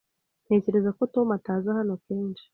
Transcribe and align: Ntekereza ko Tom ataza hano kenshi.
Ntekereza 0.45 0.89
ko 0.97 1.03
Tom 1.13 1.27
ataza 1.37 1.69
hano 1.77 1.93
kenshi. 2.05 2.45